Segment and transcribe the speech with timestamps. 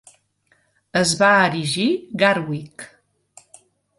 [1.01, 1.85] Es va erigir
[2.23, 2.87] Garwick.